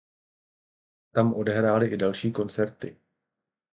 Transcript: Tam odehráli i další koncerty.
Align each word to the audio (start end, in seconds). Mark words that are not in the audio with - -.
Tam 1.11 1.33
odehráli 1.33 1.87
i 1.87 1.97
další 1.97 2.31
koncerty. 2.31 2.97